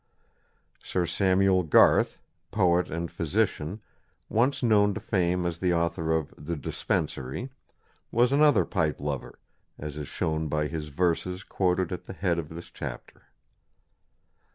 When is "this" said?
12.49-12.71